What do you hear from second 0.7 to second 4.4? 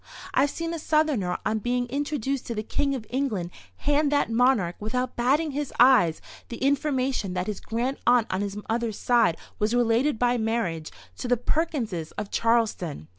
a Southerner on being introduced to the King of England hand that